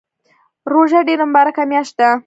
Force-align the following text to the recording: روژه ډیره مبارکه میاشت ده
روژه 0.73 0.99
ډیره 1.07 1.23
مبارکه 1.29 1.63
میاشت 1.71 1.93
ده 1.99 2.09